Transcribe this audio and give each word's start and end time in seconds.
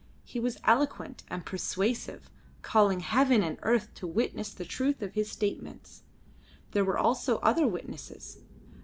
He 0.23 0.39
was 0.39 0.57
eloquent 0.63 1.21
and 1.29 1.45
persuasive, 1.45 2.27
calling 2.63 3.01
Heaven 3.01 3.43
and 3.43 3.59
Earth 3.61 3.93
to 3.93 4.07
witness 4.07 4.51
the 4.51 4.65
truth 4.65 5.03
of 5.03 5.13
his 5.13 5.29
statements. 5.29 6.01
There 6.71 6.83
were 6.83 6.97
also 6.97 7.37
other 7.41 7.67
witnesses. 7.67 8.39